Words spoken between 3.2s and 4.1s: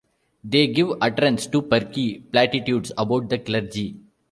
the clergy.